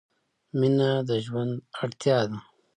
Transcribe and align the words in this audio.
•مینه 0.59 0.89
د 1.07 1.09
ژوند 1.25 1.53
اړتیا 1.81 2.19
ده. 2.29 2.37